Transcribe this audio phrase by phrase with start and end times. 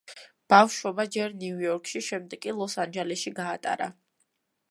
[0.53, 3.93] ბავშვობა ჯერ ნიუ-იორკში, შემდეგ კი ლოს-ანჯელესში გაატარა.